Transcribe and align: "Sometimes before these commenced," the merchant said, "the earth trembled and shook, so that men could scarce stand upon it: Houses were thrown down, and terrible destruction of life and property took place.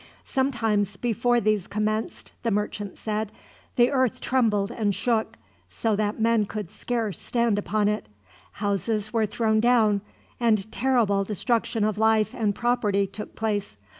"Sometimes 0.25 0.97
before 0.97 1.39
these 1.39 1.67
commenced," 1.67 2.31
the 2.41 2.49
merchant 2.49 2.97
said, 2.97 3.31
"the 3.75 3.91
earth 3.91 4.19
trembled 4.19 4.71
and 4.71 4.95
shook, 4.95 5.37
so 5.69 5.95
that 5.95 6.19
men 6.19 6.45
could 6.47 6.71
scarce 6.71 7.21
stand 7.21 7.59
upon 7.59 7.87
it: 7.87 8.07
Houses 8.53 9.13
were 9.13 9.27
thrown 9.27 9.59
down, 9.59 10.01
and 10.39 10.71
terrible 10.71 11.23
destruction 11.23 11.83
of 11.83 11.99
life 11.99 12.33
and 12.33 12.55
property 12.55 13.05
took 13.05 13.35
place. 13.35 13.77